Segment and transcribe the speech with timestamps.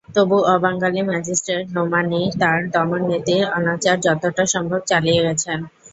[0.09, 5.59] তবু অবাঙালি ম্যাজিস্ট্রেট নোমানি তাঁর দমননীতির অনাচার যতটা সম্ভব চালিয়ে গেছেন।